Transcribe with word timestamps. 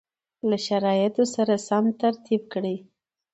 له 0.49 0.57
شرایطو 0.67 1.23
سره 1.35 1.53
سم 1.67 1.85
ترتیب 2.01 2.41
کړي 2.53 2.75